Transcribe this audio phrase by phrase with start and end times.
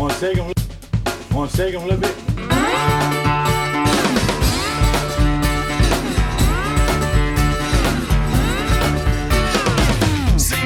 [0.00, 0.50] Wanna shake them?
[1.34, 2.16] Wanna shake them a little bit?
[10.40, 10.56] See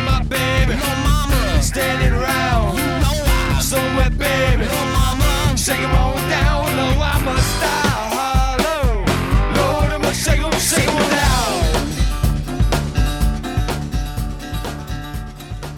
[1.60, 4.66] Standing around, you know I'm so wet, baby.
[4.66, 6.13] no mama, shake 'em all.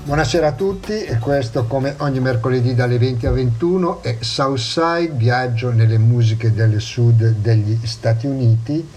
[0.06, 5.72] Buonasera a tutti e questo come ogni mercoledì dalle 20 a 21 è Southside, viaggio
[5.72, 8.88] nelle musiche del sud degli Stati Uniti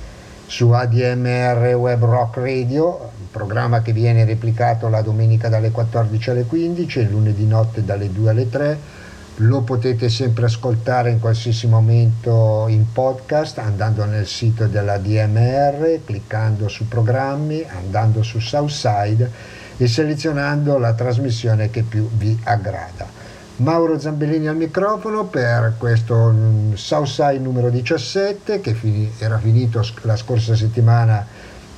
[0.46, 6.44] su ADMR Web Rock Radio, un programma che viene replicato la domenica dalle 14 alle
[6.44, 8.80] 15 e lunedì notte dalle 2 alle 3.
[9.38, 16.68] Lo potete sempre ascoltare in qualsiasi momento in podcast andando nel sito della DMR, cliccando
[16.68, 23.08] su programmi, andando su Southside e selezionando la trasmissione che più vi aggrada.
[23.58, 28.76] Mauro Zambellini al microfono per questo mm, Southside numero 17 che
[29.18, 31.26] era finito la scorsa settimana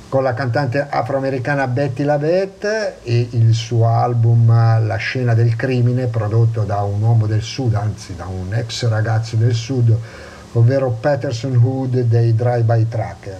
[0.09, 4.47] con la cantante afroamericana Betty Lavette e il suo album
[4.86, 9.36] La scena del crimine prodotto da un uomo del sud, anzi da un ex ragazzo
[9.38, 9.95] del sud,
[10.53, 13.40] ovvero Patterson Hood dei Drive-By Tracker.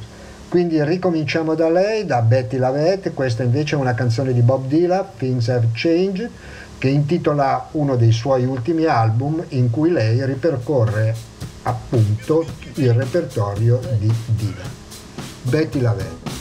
[0.52, 5.06] Quindi ricominciamo da lei, da Betty Lavette, questa invece è una canzone di Bob Dylan,
[5.16, 6.30] Things Have Changed,
[6.78, 11.16] che intitola uno dei suoi ultimi album in cui lei ripercorre
[11.62, 14.70] appunto il repertorio di Dylan.
[15.44, 16.41] Betty Lavette.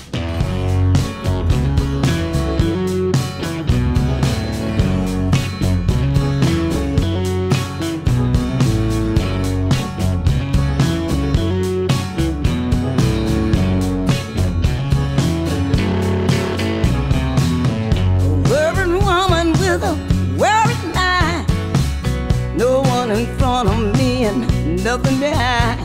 [23.11, 25.81] In front of me and nothing behind.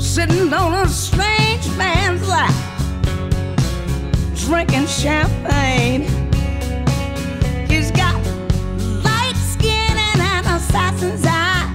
[0.00, 2.54] Sitting on a strange man's lap,
[4.34, 6.04] drinking champagne.
[7.68, 8.14] He's got
[9.04, 11.68] light skin and an assassin's eye.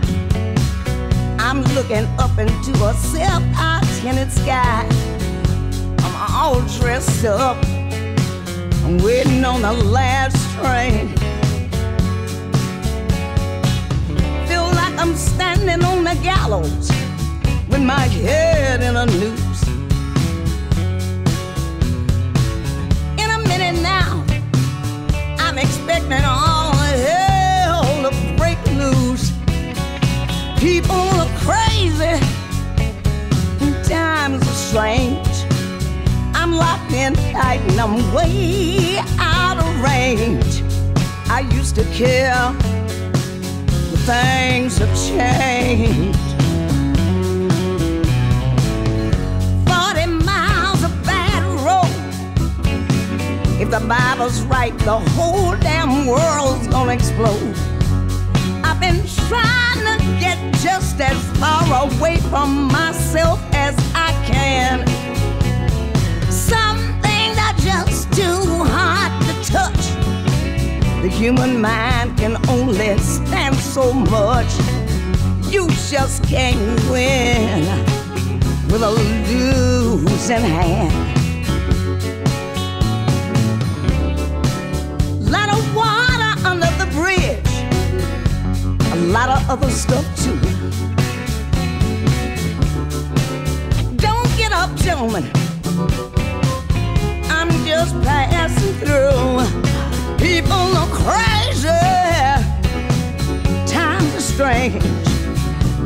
[1.38, 4.88] I'm looking up into a self-tinted sky.
[6.00, 7.64] I'm all dressed up.
[8.84, 11.21] I'm waiting on the last train.
[15.02, 16.88] I'm standing on the gallows
[17.70, 19.68] with my head in a noose.
[23.18, 24.24] In a minute now,
[25.40, 29.32] I'm expecting all hell to break loose.
[30.60, 32.22] People are crazy,
[33.60, 35.36] and times are strange.
[36.36, 40.62] I'm locked in tight and I'm way out of range.
[41.28, 42.54] I used to care,
[44.06, 46.18] things have changed.
[49.68, 51.86] 40 miles of bad road.
[53.62, 57.56] If the Bible's right, the whole damn world's gonna explode.
[58.64, 64.88] I've been trying to get just as far away from myself as I can.
[66.32, 68.41] Some things are just too
[71.12, 74.52] human mind can only stand so much.
[75.52, 76.58] You just can't
[76.90, 77.66] win
[78.70, 80.92] with a losing hand.
[85.30, 87.54] Lot of water under the bridge,
[88.92, 90.40] a lot of other stuff too.
[93.98, 95.30] Don't get up, gentlemen.
[97.30, 99.11] I'm just passing through.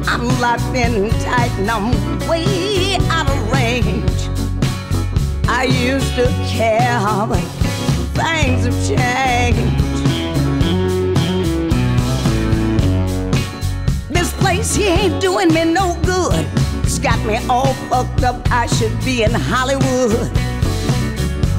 [0.08, 1.92] I'm locked in tight and I'm
[2.30, 4.30] way out of range.
[5.48, 7.42] I used to care, but
[8.14, 9.86] things have changed.
[14.10, 16.46] This place here ain't doing me no good.
[16.84, 18.48] It's got me all fucked up.
[18.52, 20.32] I should be in Hollywood.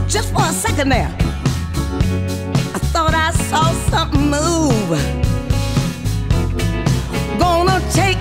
[0.08, 1.12] Just for a second there,
[2.75, 5.25] I thought I saw something move.
[7.56, 8.20] Gonna take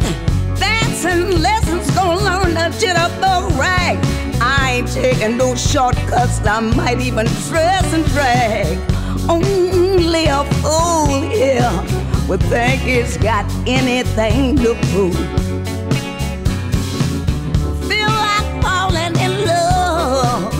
[0.57, 3.97] dancing lessons, gonna learn to jitterbug rag.
[4.41, 8.77] I ain't taking no shortcuts, I might even dress and drag.
[9.29, 11.69] Only a fool here
[12.29, 15.17] would think he's got anything to prove.
[17.89, 20.53] Feel like falling in love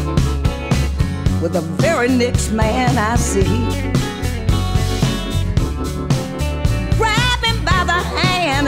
[1.42, 3.95] with the very next man I see.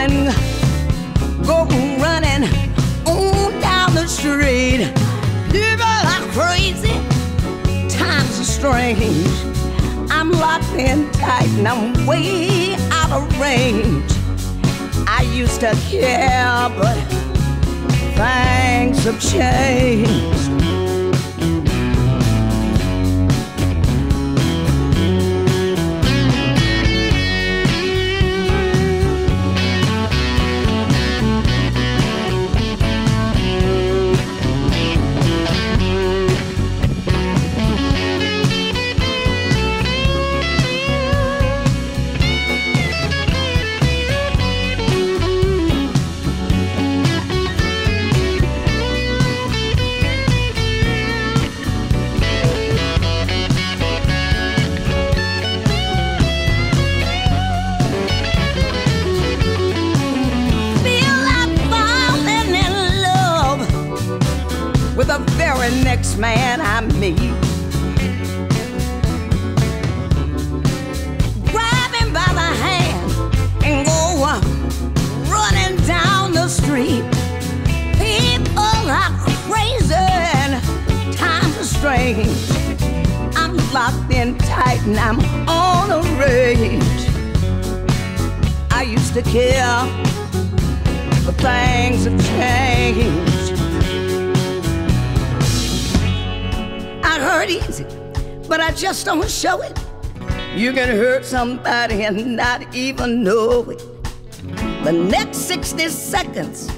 [0.08, 1.66] running, go
[2.02, 2.44] running
[3.06, 4.92] on down the street.
[5.52, 6.94] People are crazy,
[7.90, 9.28] times are strange.
[10.10, 14.12] I'm locked in tight and I'm way out of range.
[15.08, 16.98] I used to care, but
[18.16, 20.37] things have changed.
[66.08, 67.18] Next man I meet.
[71.52, 73.12] Grab him by the hand
[73.64, 74.24] and go
[75.30, 77.04] running down the street.
[77.98, 79.12] People are
[79.48, 80.64] crazy and
[81.14, 82.52] times are strange.
[83.36, 85.20] I'm locked in tight and I'm
[85.50, 86.84] on a rage.
[88.72, 89.84] I used to care
[91.26, 93.27] but things have changed.
[97.28, 97.86] Hurt easy,
[98.48, 99.78] but I just don't show it.
[100.56, 103.84] You can hurt somebody and not even know it.
[104.86, 106.72] The next 60 seconds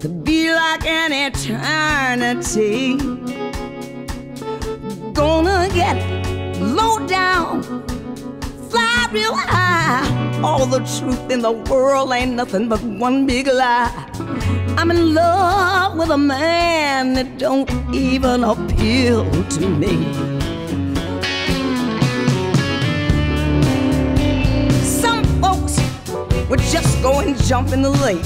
[0.00, 2.96] could be like an eternity.
[5.12, 5.96] Gonna get
[6.60, 7.80] low down
[8.70, 10.06] fly real high.
[10.42, 13.90] All the truth in the world ain't nothing but one big lie.
[14.80, 19.92] I'm in love with a man that don't even appeal to me.
[24.82, 25.78] Some folks
[26.48, 28.24] would just go and jump in the lake.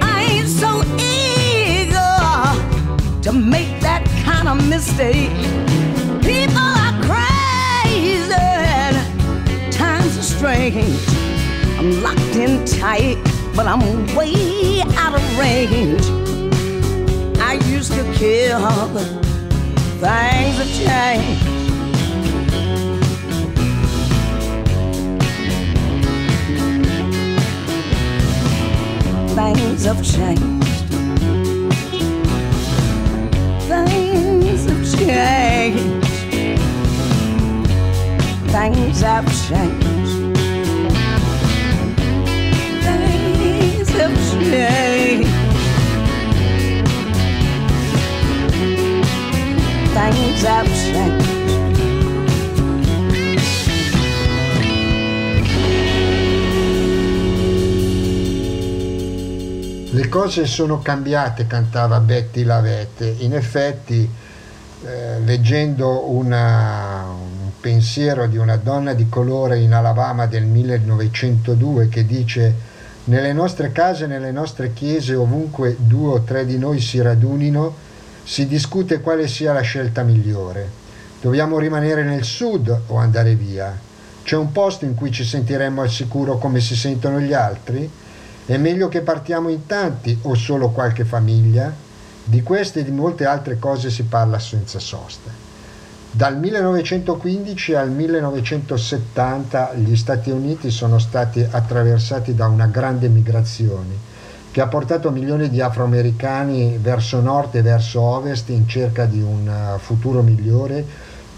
[0.00, 2.00] I ain't so eager
[3.20, 5.28] to make that kind of mistake.
[6.22, 8.30] People are crazy,
[9.70, 11.15] times are strange.
[11.78, 13.18] I'm locked in tight,
[13.54, 13.80] but I'm
[14.16, 16.00] way out of range.
[17.38, 19.04] I used to care, but
[20.00, 21.56] things have changed.
[29.36, 30.66] Things have changed.
[33.68, 36.06] Things have changed.
[38.50, 39.85] Things have changed.
[44.50, 45.28] Changed.
[49.92, 51.34] Things have changed.
[59.92, 63.14] Le cose sono cambiate, cantava Betty Lavette.
[63.20, 64.08] In effetti,
[64.84, 72.04] eh, leggendo una- un pensiero di una donna di colore in Alabama del 1902 che
[72.04, 72.54] dice
[73.08, 77.74] nelle nostre case, nelle nostre chiese, ovunque due o tre di noi si radunino,
[78.24, 80.84] si discute quale sia la scelta migliore.
[81.20, 83.78] Dobbiamo rimanere nel sud o andare via?
[84.24, 87.88] C'è un posto in cui ci sentiremmo al sicuro come si sentono gli altri?
[88.44, 91.72] È meglio che partiamo in tanti o solo qualche famiglia?
[92.24, 95.45] Di queste e di molte altre cose si parla senza sosta.
[96.16, 103.92] Dal 1915 al 1970 gli Stati Uniti sono stati attraversati da una grande migrazione
[104.50, 109.46] che ha portato milioni di afroamericani verso nord e verso ovest in cerca di un
[109.46, 110.86] eh, futuro migliore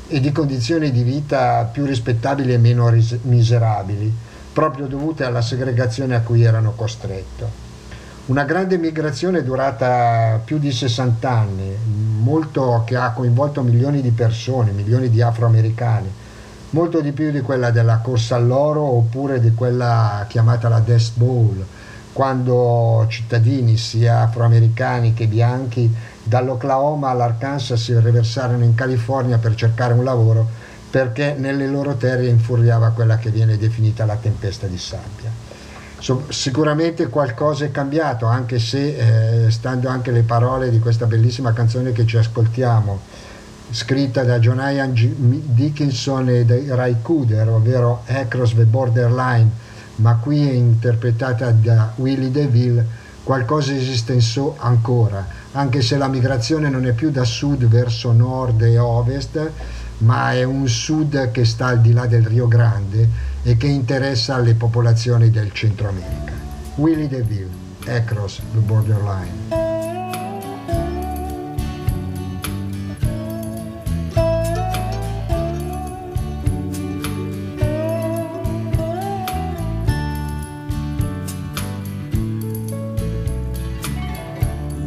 [0.06, 4.14] e di condizioni di vita più rispettabili e meno ris- miserabili,
[4.52, 7.67] proprio dovute alla segregazione a cui erano costretto.
[8.28, 11.74] Una grande migrazione durata più di 60 anni,
[12.20, 16.12] molto che ha coinvolto milioni di persone, milioni di afroamericani,
[16.70, 21.64] molto di più di quella della corsa all'oro oppure di quella chiamata la Death Bowl,
[22.12, 25.90] quando cittadini sia afroamericani che bianchi
[26.22, 30.46] dall'Oklahoma all'Arkansas si riversarono in California per cercare un lavoro
[30.90, 35.17] perché nelle loro terre infuriava quella che viene definita la tempesta di sabbia.
[36.00, 41.52] So- sicuramente qualcosa è cambiato, anche se, eh, stando anche le parole di questa bellissima
[41.52, 43.00] canzone che ci ascoltiamo,
[43.70, 49.50] scritta da John Ian Dickinson e dai Ray Cooder, ovvero Across the Borderline,
[49.96, 52.86] ma qui è interpretata da Willie DeVille,
[53.24, 58.12] qualcosa esiste in so ancora, anche se la migrazione non è più da sud verso
[58.12, 59.50] nord e ovest,
[59.98, 64.36] ma è un sud che sta al di là del Rio Grande e che interessa
[64.36, 66.34] le popolazioni del Centro America.
[66.74, 67.48] Willie DeVille,
[67.86, 69.48] Across the Borderline.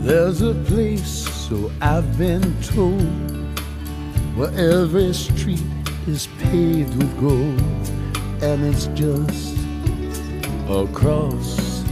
[0.04, 3.02] There's a place, so I've been told,
[4.36, 5.64] where every street
[6.06, 8.00] is paved with gold,
[8.42, 9.56] and it's just
[10.68, 11.84] across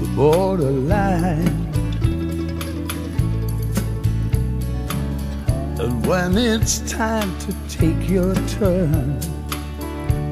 [0.00, 1.46] the borderline.
[5.78, 9.20] And when it's time to take your turn,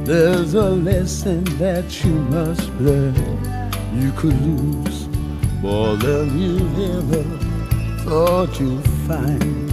[0.05, 3.15] there's a lesson that you must learn.
[3.95, 5.07] You could lose
[5.61, 6.59] more than you
[6.97, 7.23] ever
[8.03, 9.71] thought you'd find.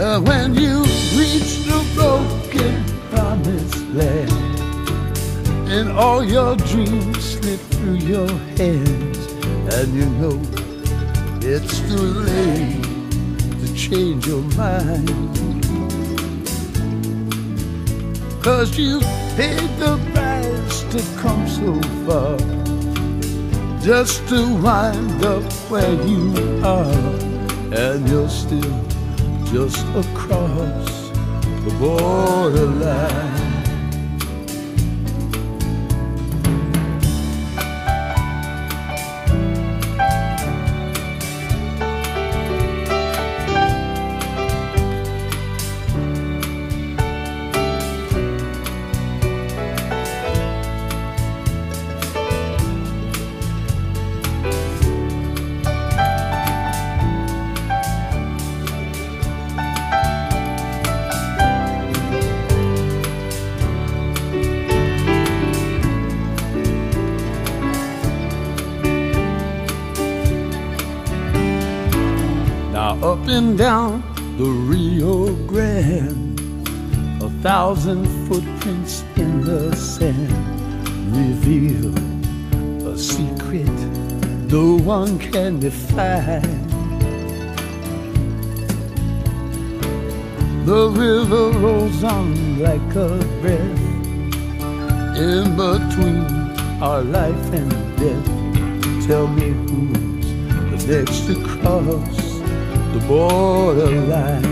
[0.00, 0.82] And when you
[1.16, 2.43] reach the broken
[3.44, 4.32] promised land,
[5.70, 9.18] and all your dreams slip through your hands,
[9.74, 10.40] and you know
[11.42, 12.82] it's too late
[13.60, 15.10] to change your mind.
[18.42, 19.00] Cause you
[19.36, 22.38] paid the price to come so far
[23.80, 26.94] just to wind up where you are,
[27.74, 28.80] and you're still
[29.46, 31.10] just across
[31.64, 33.33] the borderline.
[73.64, 74.02] Down
[74.36, 76.38] the Rio Grande,
[77.22, 80.28] a thousand footprints in the sand
[81.16, 81.96] reveal
[82.86, 83.76] a secret
[84.52, 86.42] no one can define.
[90.66, 93.84] The river rolls on like a breath
[95.16, 96.26] in between
[96.82, 99.06] our life and death.
[99.06, 102.23] Tell me who's the next to cross
[102.94, 104.44] the borderline.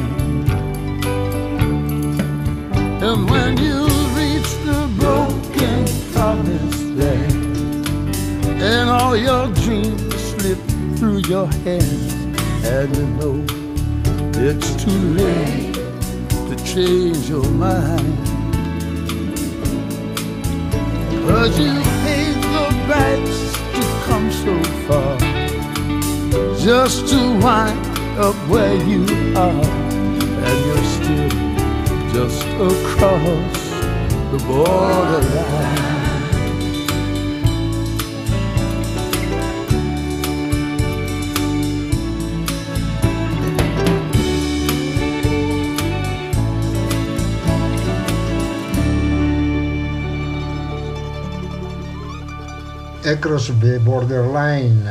[3.00, 3.86] And when you
[4.18, 7.86] reach the broken promised land,
[8.60, 10.58] and all your dreams slip
[10.96, 12.12] through your hands,
[12.64, 13.44] and you know
[14.34, 15.74] it's too late
[16.48, 18.18] to change your mind.
[21.28, 21.72] Cause you
[22.02, 24.54] paid the price to come so
[24.88, 25.16] far,
[26.58, 29.04] just to wind up where you
[29.36, 29.64] are,
[30.44, 31.28] and you're still
[32.12, 33.70] just across
[34.30, 35.82] the borderline.
[53.04, 54.86] Across the Borderline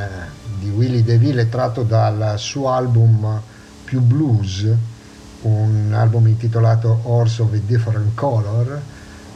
[0.61, 3.41] di Willie DeVille tratto dal suo album
[3.83, 4.67] più blues,
[5.41, 8.79] un album intitolato Horse of a Different Color,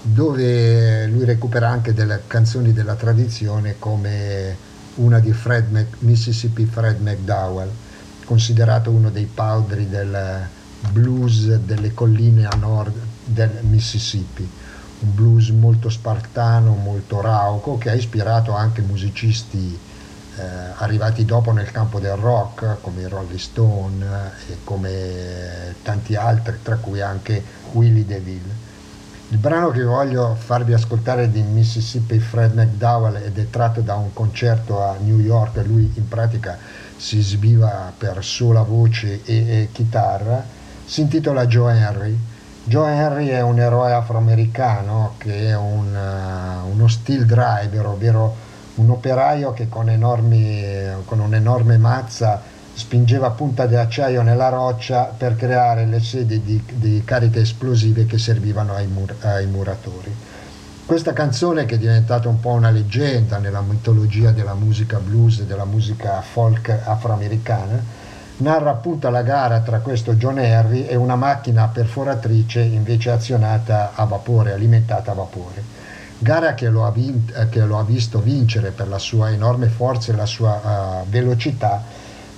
[0.04, 4.56] dove lui recupera anche delle canzoni della tradizione come
[4.96, 7.72] una di Fred Mac- Mississippi Fred McDowell,
[8.24, 10.48] considerato uno dei padri del
[10.92, 14.48] blues delle colline a nord del Mississippi.
[15.00, 19.94] Un blues molto spartano, molto rauco, che ha ispirato anche musicisti
[20.38, 20.44] eh,
[20.78, 24.06] arrivati dopo nel campo del rock, come i Rolling Stone
[24.50, 28.64] e come tanti altri, tra cui anche Willie DeVille.
[29.30, 34.14] Il brano che voglio farvi ascoltare di Mississippi Fred McDowell ed è tratto da un
[34.14, 36.58] concerto a New York, lui in pratica
[36.96, 40.46] si esibiva per sola voce e, e chitarra,
[40.86, 42.18] si intitola Joe Henry.
[42.64, 48.36] Joe Henry è un eroe afroamericano che è un, uh, uno steel driver, ovvero
[48.76, 50.64] un operaio che con, enormi,
[51.06, 52.42] con un'enorme mazza
[52.74, 58.18] spingeva punta di acciaio nella roccia per creare le sedi di, di cariche esplosive che
[58.18, 60.14] servivano ai, mur, ai muratori.
[60.86, 65.46] Questa canzone che è diventata un po' una leggenda nella mitologia della musica blues e
[65.46, 67.82] della musica folk afroamericana,
[68.38, 74.04] narra appunto la gara tra questo John Henry e una macchina perforatrice invece azionata a
[74.04, 75.75] vapore, alimentata a vapore.
[76.18, 79.68] Gara che lo ha, vin- eh, che lo ha visto vincere per la sua enorme
[79.68, 81.84] forza e la sua uh, velocità,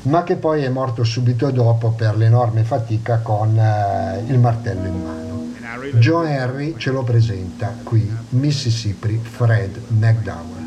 [0.03, 5.03] ma che poi è morto subito dopo per l'enorme fatica con uh, il martello in
[5.03, 5.25] mano.
[5.99, 10.65] Joe Henry ce lo presenta qui, Mississippi Fred McDowell.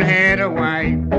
[0.00, 1.15] Had a wife,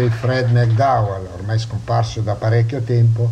[0.00, 3.30] Mississippi Fred McDowell, ormai scomparso da parecchio tempo,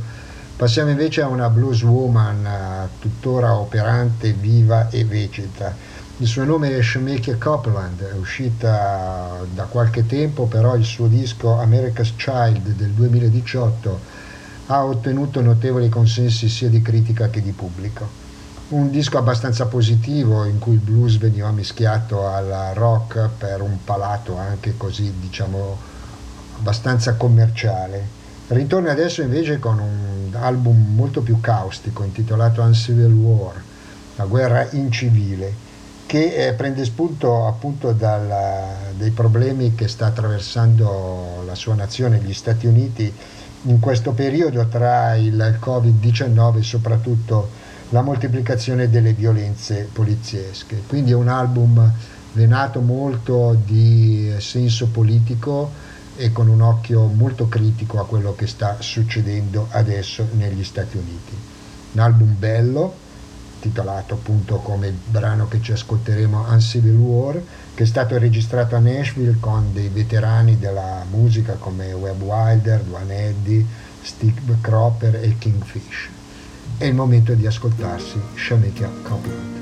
[0.57, 5.75] passiamo invece a una blueswoman eh, tuttora operante, viva e vegeta.
[6.19, 11.59] Il suo nome è Shemekya Copeland, è uscita da qualche tempo, però il suo disco
[11.59, 14.01] America's Child del 2018
[14.67, 18.27] ha ottenuto notevoli consensi sia di critica che di pubblico
[18.71, 24.37] un disco abbastanza positivo in cui il blues veniva mischiato al rock per un palato
[24.37, 25.79] anche così diciamo
[26.59, 28.17] abbastanza commerciale.
[28.49, 33.63] Ritorna adesso invece con un album molto più caustico intitolato Uncivil War,
[34.17, 35.67] la guerra incivile,
[36.07, 42.67] che eh, prende spunto appunto dai problemi che sta attraversando la sua nazione, gli Stati
[42.67, 43.13] Uniti,
[43.63, 47.51] in questo periodo tra il Covid-19 e soprattutto
[47.91, 50.83] la moltiplicazione delle violenze poliziesche.
[50.87, 51.93] Quindi è un album
[52.33, 55.71] venato molto di senso politico
[56.19, 61.37] e con un occhio molto critico a quello che sta succedendo adesso negli Stati Uniti.
[61.93, 62.93] Un album bello,
[63.61, 67.41] titolato appunto come il brano che ci ascolteremo Uncivil War,
[67.73, 73.29] che è stato registrato a Nashville con dei veterani della musica come Webb Wilder, Duane
[73.29, 73.65] Eddy,
[74.03, 76.09] Steve Cropper e Kingfish.
[76.79, 79.57] È il momento di ascoltarsi Shamekia Copeland.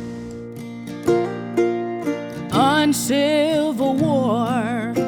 [2.53, 5.06] On Civil War,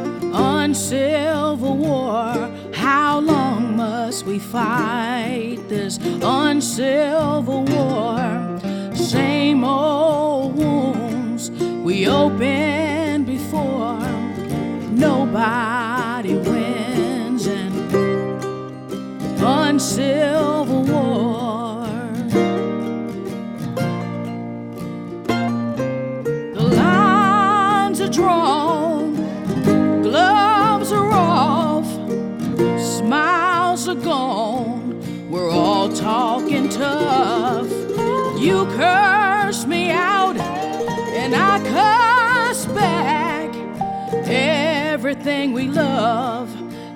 [0.69, 8.61] on Civil War, how long must we fight this uncivil War?
[8.95, 11.51] Same old wounds
[11.83, 13.99] we opened before,
[14.91, 17.95] nobody wins, and
[19.43, 19.81] on
[36.79, 37.71] tough.
[38.39, 43.51] You curse me out, and I curse back.
[44.27, 46.49] Everything we love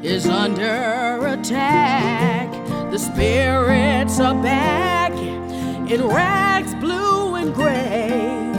[0.04, 2.50] is under attack.
[2.90, 8.50] The spirits are back in rags blue and gray.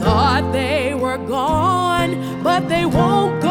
[0.00, 3.41] Thought they were gone, but they won't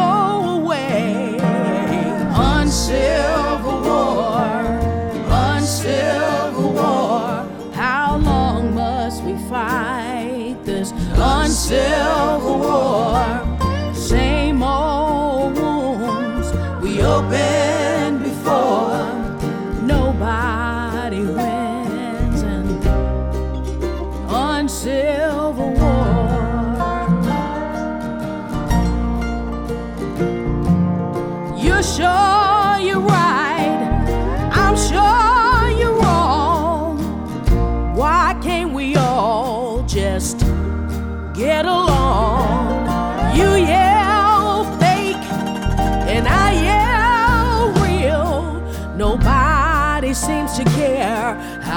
[11.22, 13.94] this uncivil war?
[13.94, 17.81] Same old wounds we opened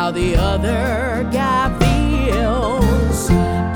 [0.05, 3.27] how the other guy feels.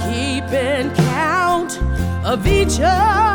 [0.04, 1.82] Keeping count
[2.24, 3.29] of each other's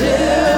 [0.00, 0.49] uncivil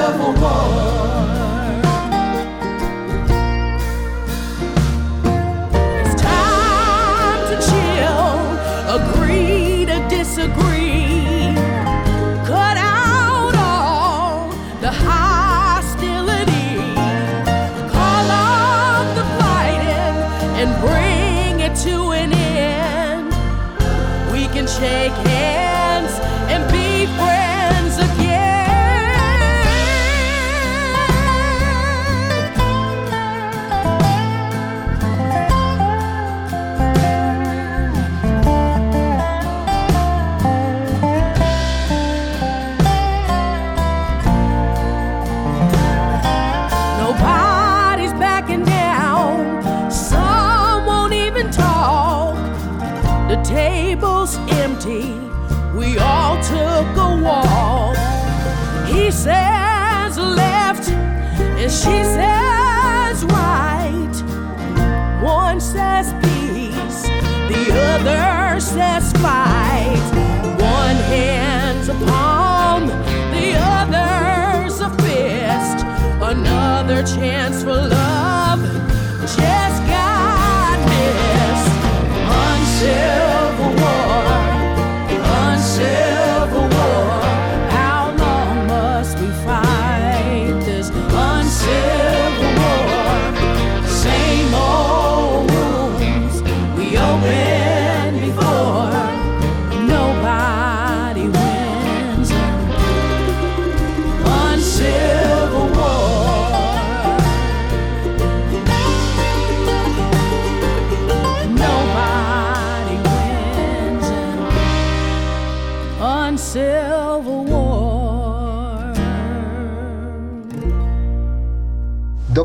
[77.05, 77.92] chance for love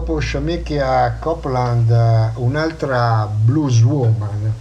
[0.08, 4.54] Dopo Shamecchia Copland, eh, un'altra blues woman,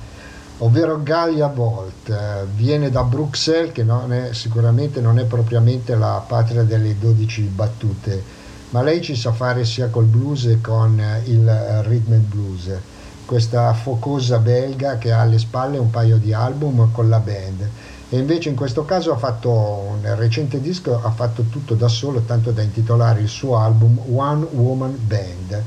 [0.59, 6.21] ovvero Galia Volt, eh, viene da Bruxelles, che non è- sicuramente non è propriamente la
[6.27, 8.21] patria delle 12 battute,
[8.71, 11.49] ma lei ci sa fare sia col blues che con eh, il
[11.85, 12.69] rhythm and blues.
[13.25, 17.69] Questa focosa belga che ha alle spalle un paio di album con la band
[18.09, 22.21] e invece in questo caso ha fatto un recente disco, ha fatto tutto da solo,
[22.21, 25.63] tanto da intitolare il suo album One Woman Band.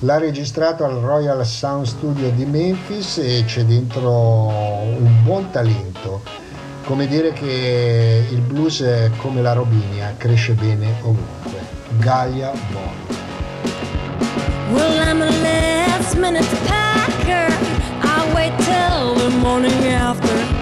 [0.00, 6.22] L'ha registrato al Royal Sound Studio di Memphis e c'è dentro un buon talento.
[6.84, 11.60] Come dire che il blues è come la robinia, cresce bene ovunque.
[11.98, 13.18] Gaia Bond.
[14.72, 17.48] Well, I'm a last minute packer.
[18.02, 20.59] I'll wait till the morning after.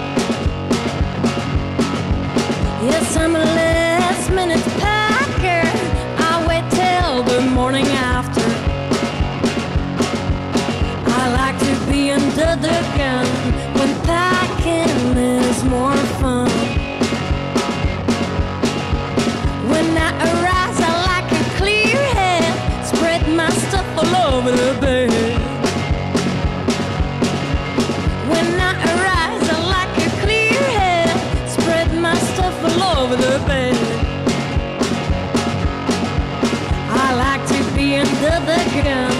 [2.81, 5.67] Yes, I'm a last minute packer.
[6.23, 8.41] I'll wait till the morning after.
[11.05, 13.25] I like to be under the gun
[13.75, 16.49] when packing is more fun.
[19.69, 22.85] When I arise, I like a clear head.
[22.85, 24.98] Spread my stuff all over the bed.
[38.83, 39.18] down.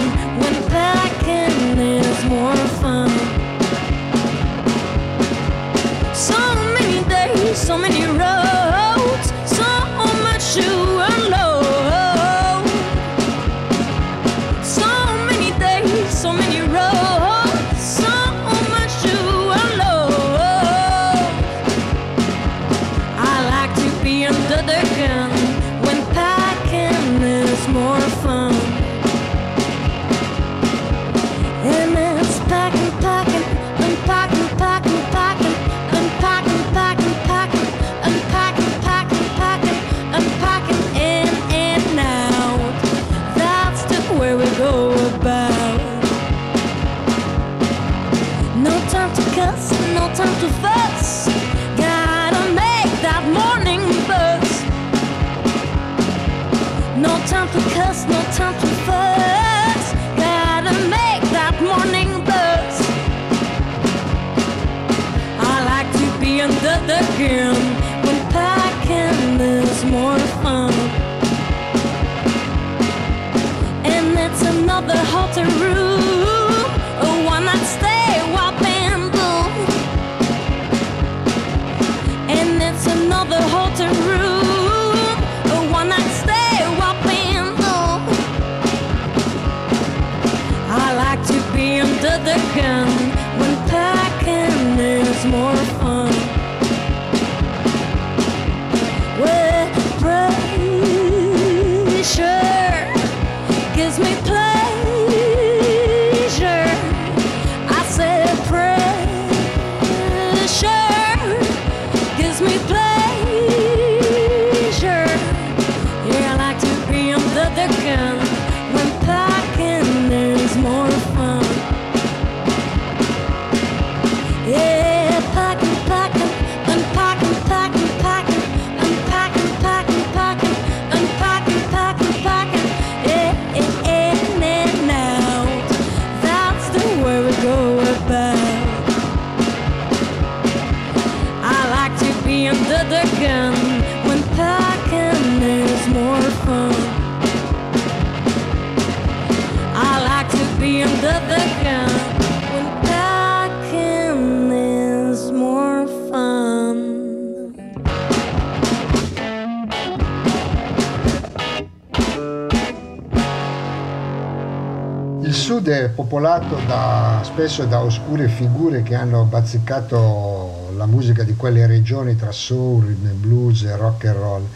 [166.00, 172.32] Popolato da, spesso da oscure figure che hanno bazzicato la musica di quelle regioni tra
[172.32, 174.48] soul, blues e rock and roll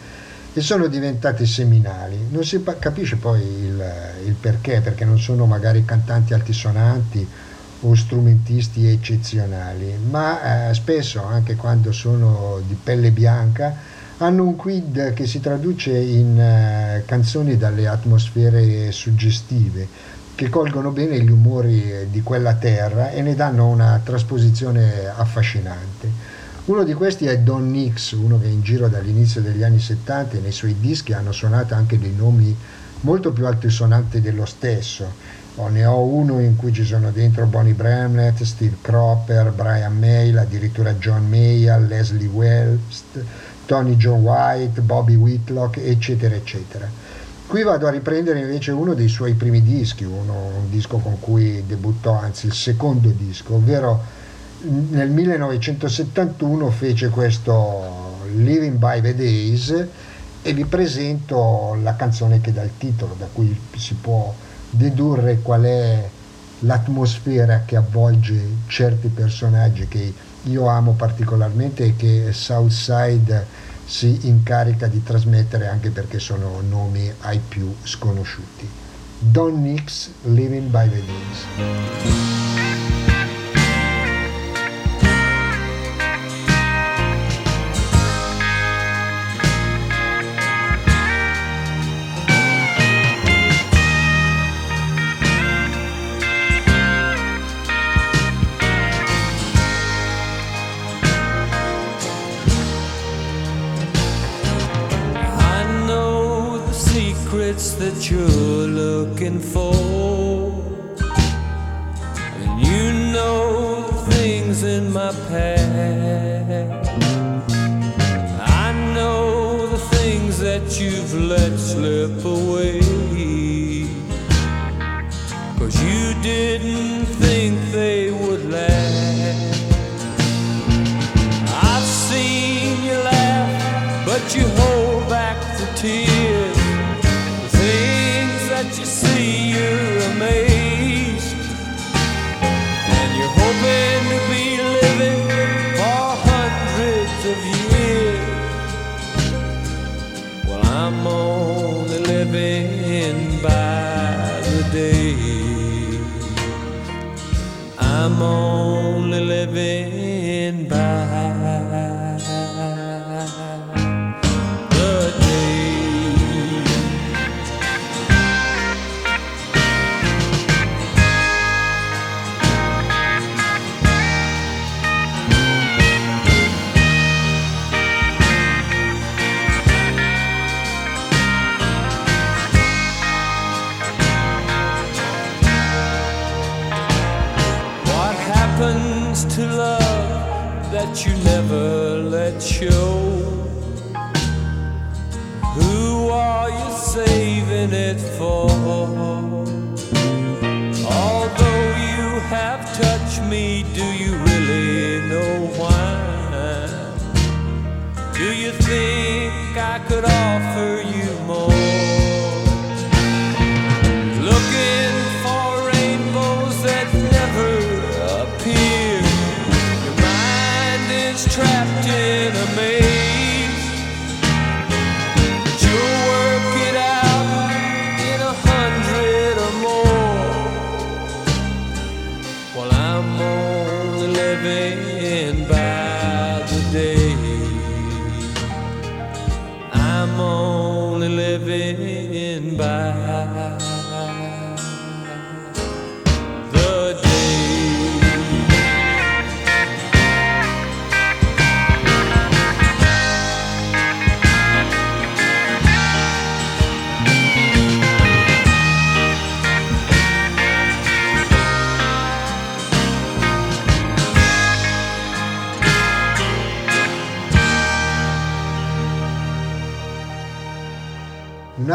[0.54, 2.28] e sono diventati seminali.
[2.30, 3.92] Non si capisce poi il,
[4.24, 7.28] il perché, perché non sono magari cantanti altisonanti
[7.80, 13.76] o strumentisti eccezionali, ma eh, spesso anche quando sono di pelle bianca
[14.18, 21.20] hanno un quid che si traduce in eh, canzoni dalle atmosfere suggestive che colgono bene
[21.20, 26.32] gli umori di quella terra e ne danno una trasposizione affascinante.
[26.64, 30.40] Uno di questi è Don Nix, uno che in giro dall'inizio degli anni 70 e
[30.40, 32.56] nei suoi dischi hanno suonato anche dei nomi
[33.00, 35.12] molto più altisonanti dello stesso.
[35.56, 40.34] Oh, ne ho uno in cui ci sono dentro Bonnie Bramlett, Steve Cropper, Brian May,
[40.34, 43.22] addirittura John Mayall, Leslie West,
[43.66, 46.88] Tony John White, Bobby Whitlock, eccetera, eccetera.
[47.46, 51.64] Qui vado a riprendere invece uno dei suoi primi dischi, uno- un disco con cui
[51.66, 54.02] debuttò, anzi il secondo disco, ovvero
[54.62, 59.86] nel 1971 fece questo Living by the Days
[60.42, 64.34] e vi presento la canzone che dà il titolo, da cui si può
[64.70, 66.08] dedurre qual è
[66.60, 70.12] l'atmosfera che avvolge certi personaggi che
[70.44, 73.46] io amo particolarmente e che Southside
[73.84, 78.68] si incarica di trasmettere anche perché sono nomi ai più sconosciuti.
[79.18, 82.53] Don Nix, Living by the Days.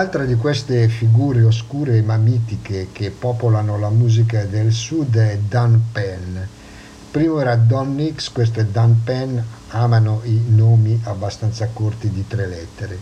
[0.09, 5.79] Un'altra di queste figure oscure ma mitiche che popolano la musica del sud è Dan
[5.91, 6.35] Penn.
[7.11, 9.37] Primo era Don Nix, questo è Dan Penn,
[9.67, 12.97] amano i nomi abbastanza corti di tre lettere.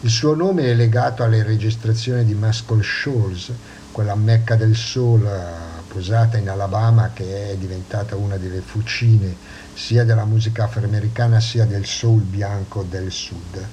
[0.00, 3.52] Il suo nome è legato alle registrazioni di Muscle Shoals,
[3.92, 9.32] quella mecca del soul eh, posata in Alabama che è diventata una delle fucine
[9.74, 13.64] sia della musica afroamericana sia del soul bianco del sud.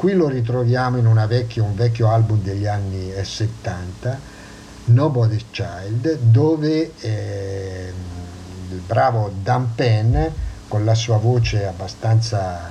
[0.00, 4.18] Qui lo ritroviamo in vecchia- un vecchio album degli anni eh, 70,
[4.86, 7.92] Nobody's Child, dove eh,
[8.70, 10.16] il bravo Dan Penn,
[10.68, 12.70] con la sua voce abbastanza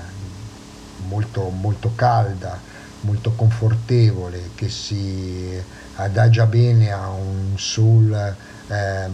[1.08, 2.60] molto, molto calda,
[3.02, 5.52] molto confortevole, che si
[5.98, 8.36] adagia bene a un soul
[8.70, 9.14] ehm,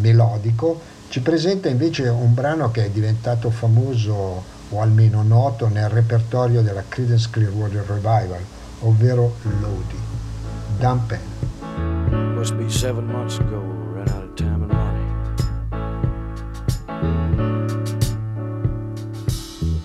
[0.00, 6.60] melodico, ci presenta invece un brano che è diventato famoso o almeno noto nel repertorio
[6.60, 8.40] della Creedence Clearwater Revival,
[8.80, 9.98] ovvero Lodi,
[10.78, 11.20] Dan Penn.
[12.34, 13.62] Must be seven months ago,
[13.94, 15.06] ran out of time and money.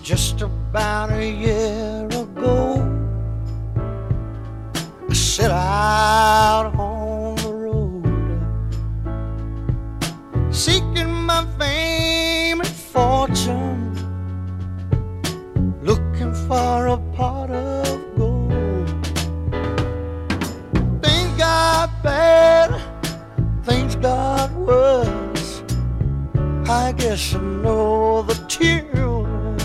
[0.02, 2.84] Just about a year ago,
[5.08, 6.89] I set out on
[22.02, 22.70] bad,
[23.64, 25.62] things got worse.
[26.68, 29.56] I guess I know the tune.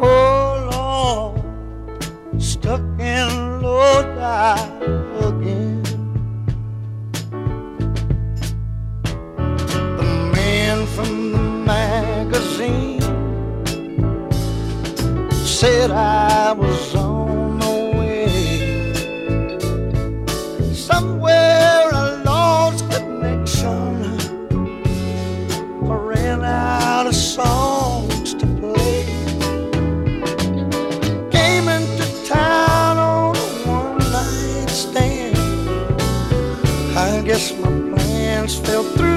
[0.00, 3.52] Oh Lord, stuck in
[4.22, 4.82] tide
[5.30, 5.82] again.
[9.98, 11.44] The man from the
[11.74, 13.00] magazine
[15.32, 16.91] said I was
[27.12, 29.04] songs to play.
[31.30, 35.36] Came into town on a one night stand.
[36.96, 39.11] I guess my plans fell through.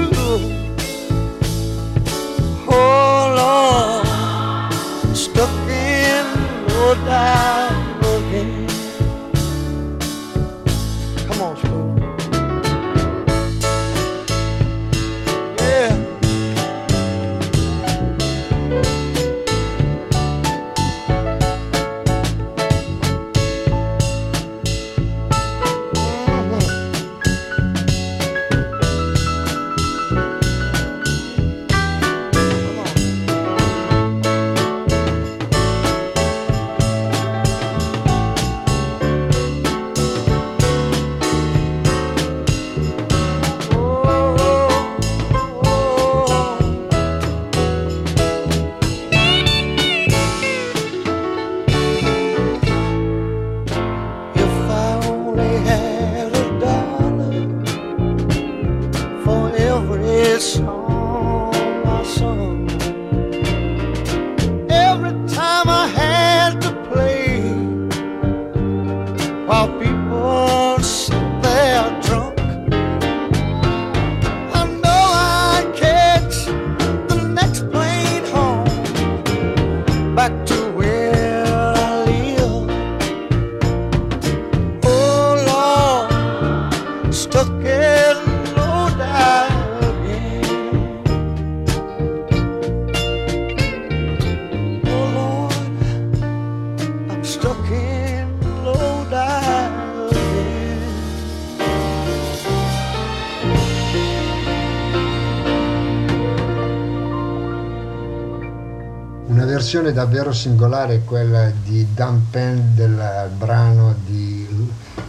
[109.46, 114.46] Versione davvero singolare è quella di Dan Penn del brano di,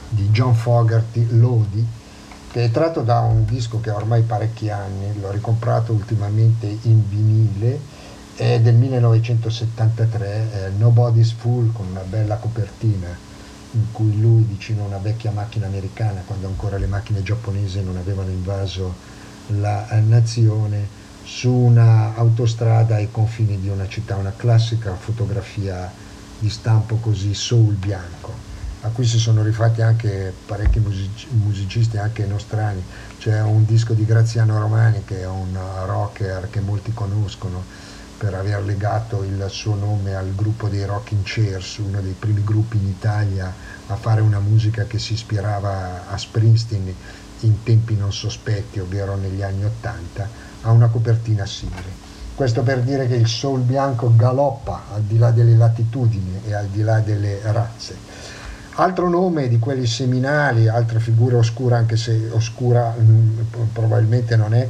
[0.09, 1.85] di John Fogerty, Lodi,
[2.51, 7.07] che è tratto da un disco che ha ormai parecchi anni, l'ho ricomprato ultimamente in
[7.09, 7.79] vinile,
[8.35, 13.07] è del 1973, eh, Nobody's Fool con una bella copertina
[13.71, 17.97] in cui lui vicino a una vecchia macchina americana, quando ancora le macchine giapponesi non
[17.97, 18.93] avevano invaso
[19.47, 20.96] la eh, nazione,
[21.27, 25.91] su una autostrada ai confini di una città, una classica fotografia
[26.39, 28.33] di stampo così soul bianco,
[28.83, 32.81] a cui si sono rifatti anche parecchi music- musicisti, anche nostrani.
[33.17, 35.53] C'è un disco di Graziano Romani che è un
[35.85, 37.65] rocker che molti conoscono,
[38.17, 42.77] per aver legato il suo nome al gruppo dei Rocking Chairs, uno dei primi gruppi
[42.77, 43.53] in Italia
[43.85, 46.95] a fare una musica che si ispirava a Springsteen
[47.41, 52.05] in tempi non sospetti, ovvero negli anni Ottanta, ha una copertina simile.
[52.35, 56.67] Questo per dire che il soul bianco galoppa al di là delle latitudini e al
[56.67, 57.95] di là delle razze.
[58.75, 64.69] Altro nome di quelli seminali, altra figura oscura, anche se oscura mh, probabilmente non è,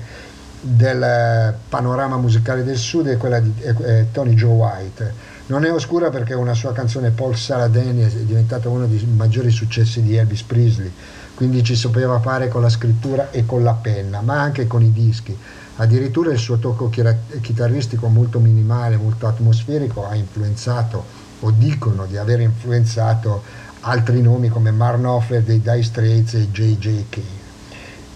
[0.62, 5.14] del panorama musicale del sud è quella di è Tony Joe White.
[5.48, 10.02] Non è oscura perché una sua canzone Paul Saladeni è diventata uno dei maggiori successi
[10.02, 10.92] di Elvis Presley,
[11.36, 14.92] quindi ci sapeva fare con la scrittura e con la penna, ma anche con i
[14.92, 15.38] dischi.
[15.80, 21.06] Addirittura il suo tocco chitarristico molto minimale, molto atmosferico ha influenzato,
[21.42, 23.44] o dicono di aver influenzato,
[23.82, 27.20] altri nomi come Mark Knopfler dei Dire Straits e J.J.K.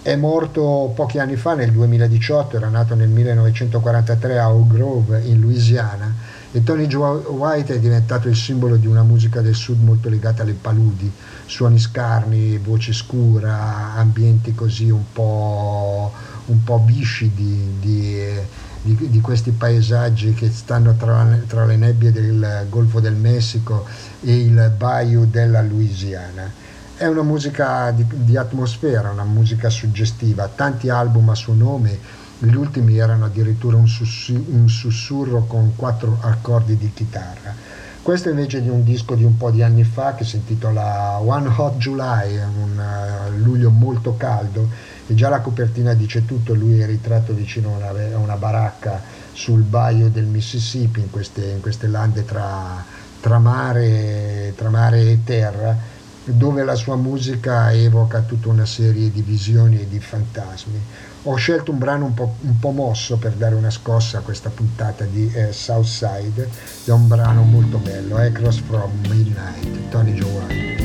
[0.02, 5.40] È morto pochi anni fa, nel 2018, era nato nel 1943 a Oak Grove in
[5.40, 6.12] Louisiana
[6.52, 10.56] e Tony White è diventato il simbolo di una musica del sud molto legata alle
[10.60, 11.10] paludi,
[11.52, 16.10] suoni scarni, voce scura, ambienti così un po',
[16.46, 18.16] un po viscidi di,
[18.82, 23.86] di- di questi paesaggi che stanno tra, tra le nebbie del Golfo del Messico
[24.22, 26.50] e il bayou della Louisiana.
[26.96, 32.00] È una musica di, di atmosfera, una musica suggestiva, tanti album a suo nome,
[32.38, 37.54] gli ultimi erano addirittura un, sussurro con quattro accordi di chitarra.
[38.04, 41.48] Questo invece di un disco di un po' di anni fa che si intitola One
[41.56, 44.70] Hot July, un eh, luglio molto caldo
[45.06, 49.62] e già la copertina dice tutto, lui è ritratto vicino a una, una baracca sul
[49.62, 52.84] bayou del Mississippi, in queste, in queste lande tra,
[53.20, 55.78] tra mare, tra mare e terra,
[56.24, 60.82] dove la sua musica evoca tutta una serie di visioni e di fantasmi.
[61.24, 64.50] Ho scelto un brano un po', un po' mosso per dare una scossa a questa
[64.50, 66.50] puntata di eh, Southside,
[66.84, 70.80] è un brano molto bello, Across from Midnight, Tony White.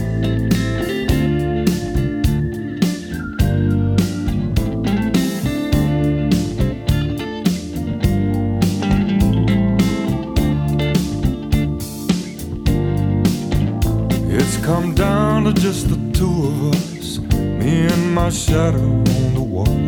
[14.28, 19.40] It's come down to just the two of us, me and my shadow on the
[19.40, 19.85] wall.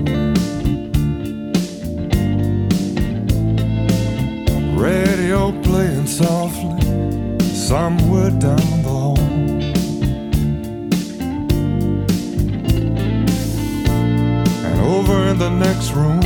[5.29, 6.81] Radio playing softly
[7.53, 9.19] somewhere down the hall.
[14.65, 16.23] And over in the next room,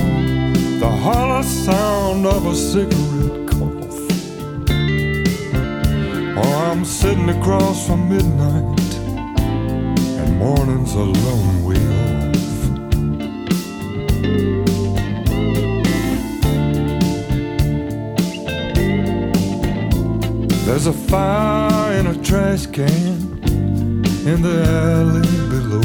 [0.78, 3.98] the hollow sound of a cigarette cough.
[6.38, 8.94] Oh, I'm sitting across from midnight,
[10.20, 12.31] and morning's a long way
[20.72, 23.42] There's a fire in a trash can
[24.26, 25.82] in the alley below.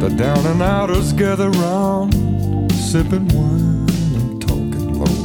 [0.00, 2.14] The down and outers gather round,
[2.72, 5.18] sipping wine and talking low.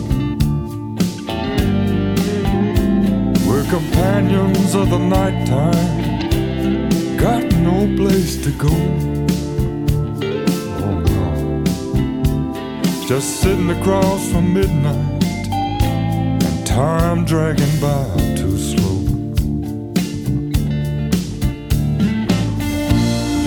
[3.47, 9.14] We're companions of the nighttime, got no place to go.
[13.07, 18.03] Just sitting across from midnight, and time dragging by
[18.35, 18.97] too slow.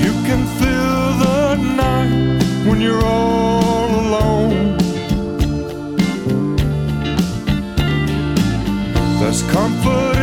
[0.04, 4.78] You can feel the night when you're all alone.
[9.18, 10.17] There's comfort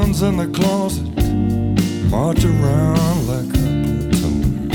[0.00, 1.06] in the closet
[2.10, 3.68] march around like a
[4.10, 4.70] platoon.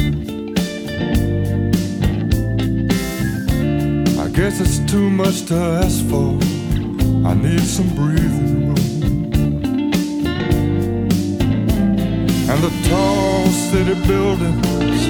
[4.19, 6.37] I guess it's too much to ask for
[7.27, 9.33] I need some breathing room.
[12.51, 15.07] And the tall city buildings,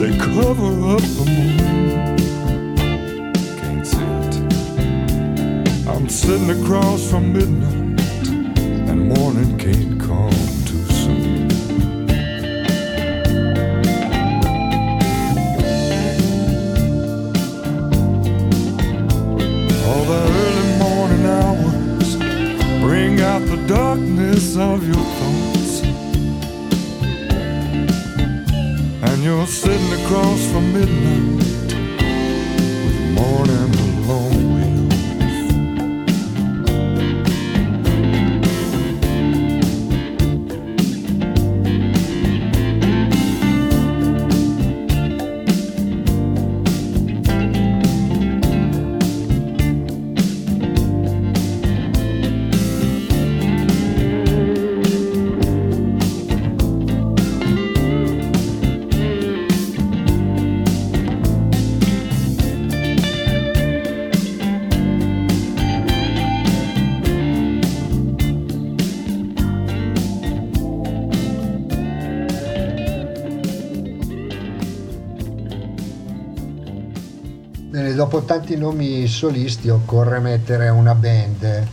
[0.00, 2.16] they cover up the moon.
[3.58, 4.34] Can't see it.
[5.88, 7.75] I'm sitting across from midnight,
[9.06, 10.30] morning can't come
[10.66, 11.50] too soon.
[19.86, 22.16] All the early morning hours
[22.82, 25.82] bring out the darkness of your thoughts.
[29.08, 31.45] And you're sitting across from midnight
[78.16, 81.66] dopo tanti nomi solisti occorre mettere una band.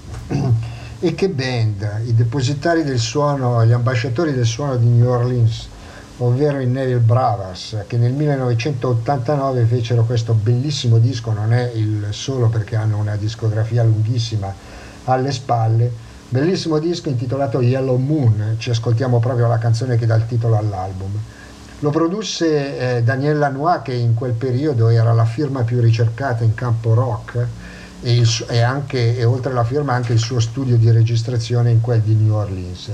[1.00, 2.02] E che band?
[2.06, 5.68] I depositari del suono, gli ambasciatori del suono di New Orleans,
[6.18, 12.50] ovvero i Neville Bravas, che nel 1989 fecero questo bellissimo disco, non è il solo
[12.50, 14.54] perché hanno una discografia lunghissima
[15.06, 15.92] alle spalle,
[16.28, 21.12] bellissimo disco intitolato Yellow Moon, ci ascoltiamo proprio la canzone che dà il titolo all'album.
[21.84, 26.54] Lo produsse eh, Daniel Lanois che in quel periodo era la firma più ricercata in
[26.54, 27.46] campo rock
[28.02, 31.82] e, il e anche, e oltre alla firma anche il suo studio di registrazione in
[31.82, 32.90] quel di New Orleans.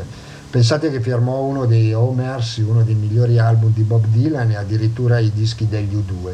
[0.49, 5.19] Pensate che firmò uno dei Homers, uno dei migliori album di Bob Dylan e addirittura
[5.19, 6.33] i dischi degli U2.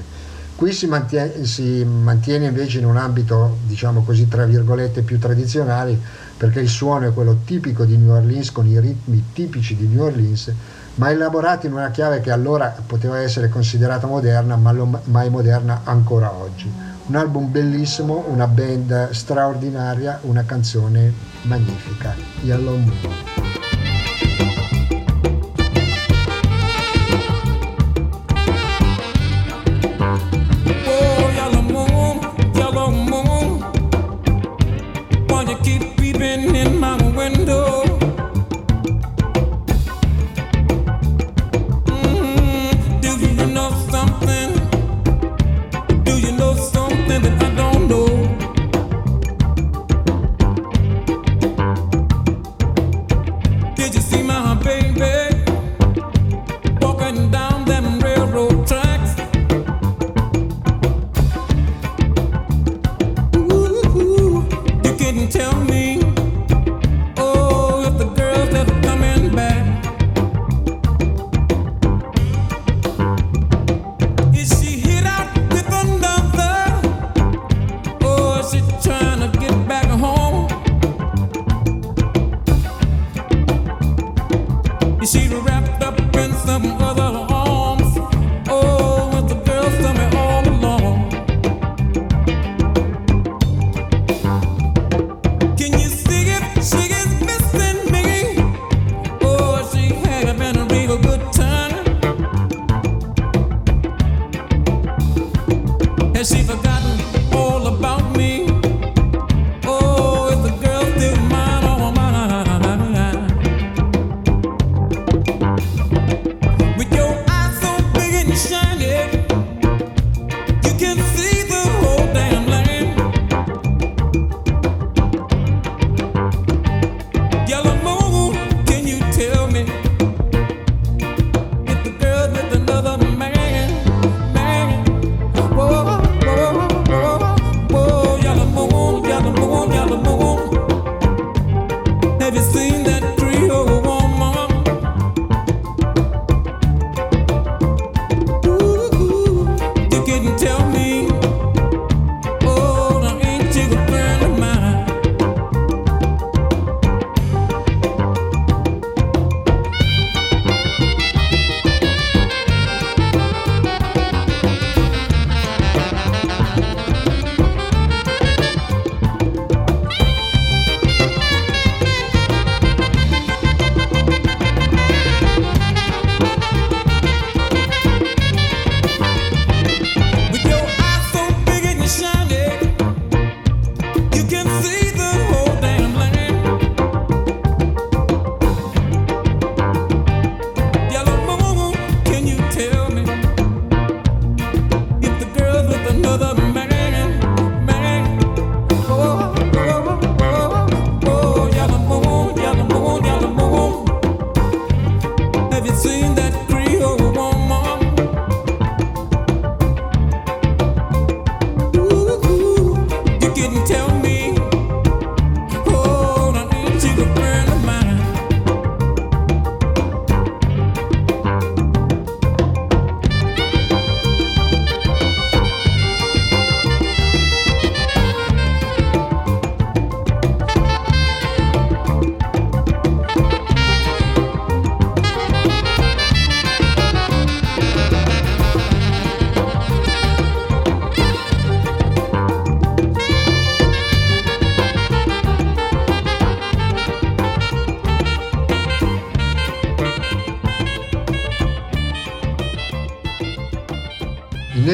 [0.56, 6.01] Qui si mantiene, si mantiene invece in un ambito, diciamo così, tra virgolette, più tradizionali,
[6.38, 10.06] perché il suono è quello tipico di New Orleans, con i ritmi tipici di New
[10.06, 10.53] Orleans,
[10.96, 15.30] ma elaborati in una chiave che allora poteva essere considerata moderna, ma, lo, ma è
[15.30, 16.72] moderna ancora oggi.
[17.08, 23.55] Un album bellissimo, una band straordinaria, una canzone magnifica, Yellow Moon.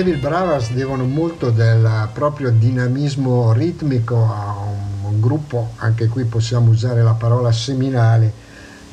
[0.01, 6.71] Neville Brothers devono molto del proprio dinamismo ritmico a un, un gruppo, anche qui possiamo
[6.71, 8.33] usare la parola seminale,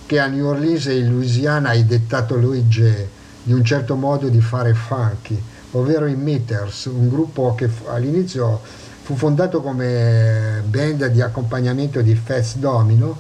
[0.05, 3.09] che a New Orleans e in Louisiana hai dettato legge
[3.43, 8.61] di un certo modo di fare funky, ovvero i Meters, un gruppo che all'inizio
[9.01, 13.19] fu fondato come band di accompagnamento di Fats Domino,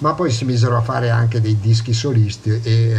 [0.00, 2.98] ma poi si misero a fare anche dei dischi solisti e eh,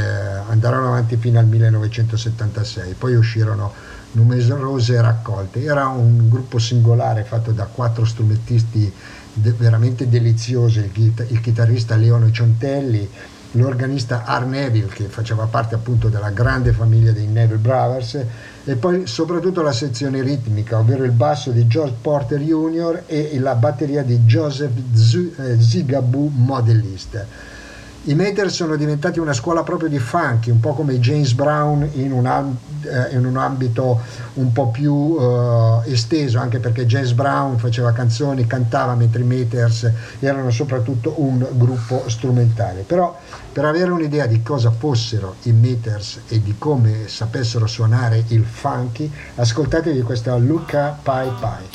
[0.49, 5.63] andarono avanti fino al 1976, poi uscirono numerose raccolte.
[5.63, 8.91] Era un gruppo singolare fatto da quattro strumentisti
[9.33, 13.09] de- veramente deliziosi, il, chit- il chitarrista Leone Ciontelli,
[13.55, 18.25] l'organista Art Neville che faceva parte appunto della grande famiglia dei Neville Brothers
[18.63, 23.03] e poi soprattutto la sezione ritmica, ovvero il basso di George Porter Jr.
[23.07, 27.25] e la batteria di Joseph Z- eh, Zigaboo Modellist.
[28.05, 32.11] I Mater sono diventati una scuola proprio di funky, un po' come James Brown in
[32.11, 34.01] un, eh, in un ambito
[34.33, 39.91] un po' più eh, esteso, anche perché James Brown faceva canzoni, cantava, mentre i Maters
[40.19, 42.81] erano soprattutto un gruppo strumentale.
[42.87, 43.15] Però
[43.53, 49.11] per avere un'idea di cosa fossero i Meters e di come sapessero suonare il funky,
[49.35, 51.67] ascoltatevi questa Luca Pai Pai.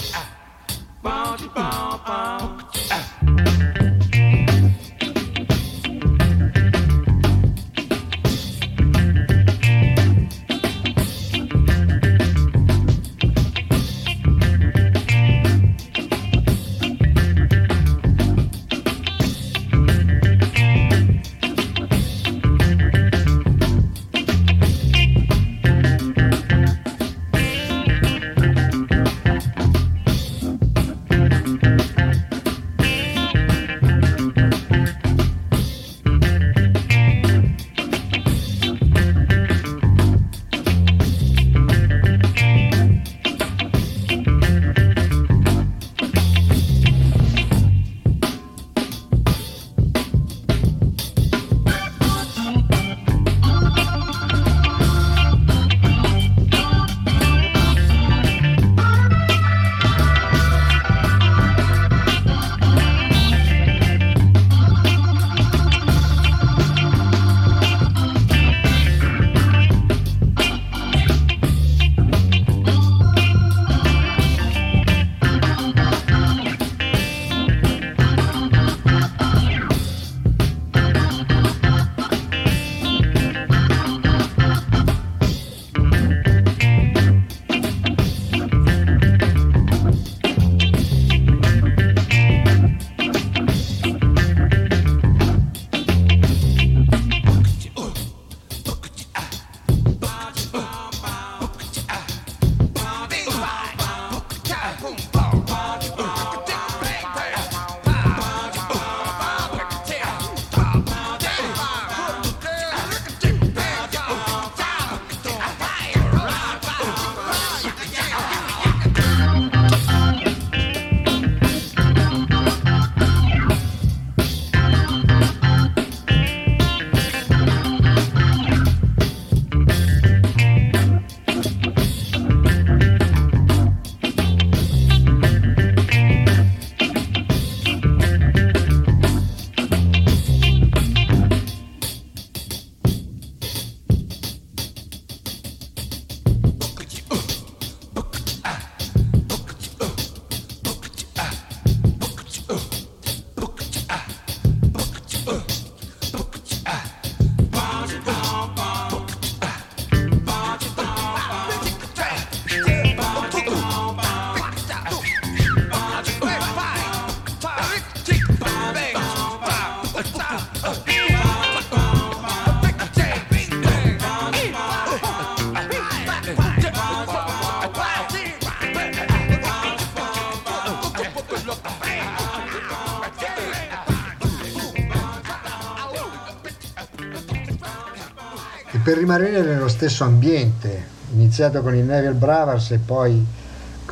[189.07, 193.25] Rimanere nello stesso ambiente, iniziato con i Neville Brothers e poi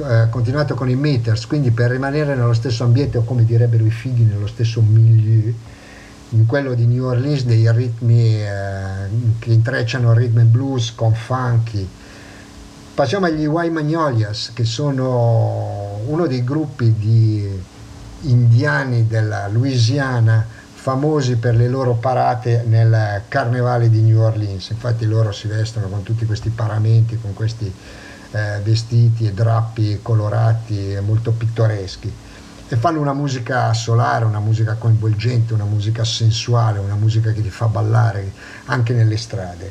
[0.00, 3.90] eh, continuato con i Meters, quindi per rimanere nello stesso ambiente o come direbbero i
[3.90, 5.54] figli nello stesso milieu,
[6.30, 8.48] in quello di New Orleans dei ritmi eh,
[9.38, 11.88] che intrecciano rhythm and blues con funky.
[12.92, 17.48] Passiamo agli Y Magnolias che sono uno dei gruppi di
[18.22, 20.53] indiani della Louisiana
[20.84, 24.68] famosi per le loro parate nel carnevale di New Orleans.
[24.68, 27.72] Infatti loro si vestono con tutti questi paramenti, con questi
[28.32, 32.12] eh, vestiti e drappi colorati molto pittoreschi
[32.68, 37.48] e fanno una musica solare, una musica coinvolgente, una musica sensuale, una musica che ti
[37.48, 38.30] fa ballare
[38.66, 39.70] anche nelle strade.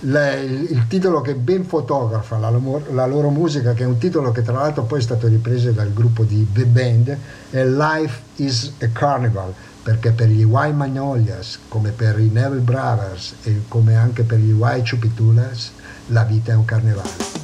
[0.00, 2.50] La- il, il titolo che ben fotografa la,
[2.90, 5.92] la loro musica, che è un titolo che tra l'altro poi è stato ripreso dal
[5.92, 7.16] gruppo di The Band,
[7.50, 13.34] è Life is a Carnival, perché per gli White Magnolias, come per i Neville Brothers
[13.42, 15.72] e come anche per gli White Chupitulas,
[16.06, 17.39] la vita è un carnevale.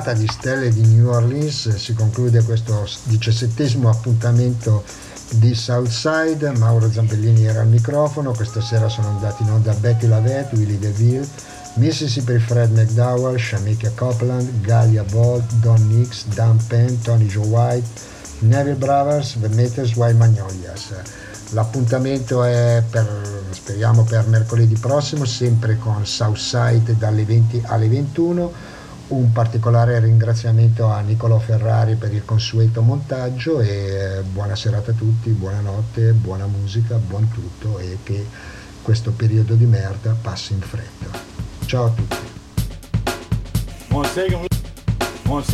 [0.00, 4.82] Parata di stelle di New Orleans si conclude questo diciassettesimo appuntamento
[5.32, 6.52] di Southside.
[6.56, 8.32] Mauro Zampellini era al microfono.
[8.32, 11.28] Questa sera sono andati in onda Betty Lavette, Willie DeVille,
[11.74, 17.88] Mississippi Fred McDowell, Shamika Copeland, Galia Bolt, Don Nix, Dan Penn, Tony Joe White,
[18.38, 20.94] Neville Brothers, The Meters, Wild Magnolias.
[21.50, 23.06] L'appuntamento è per,
[23.50, 28.69] speriamo per mercoledì prossimo, sempre con Southside dalle 20 alle 21.
[29.10, 34.94] Un particolare ringraziamento a Niccolò Ferrari per il consueto montaggio e eh, buona serata a
[34.94, 38.24] tutti, buonanotte, buona musica, buon tutto e che
[38.82, 41.10] questo periodo di merda passi in fretta.
[41.66, 42.16] Ciao a tutti.
[43.90, 44.46] Want to shake 'em?
[45.26, 45.44] Want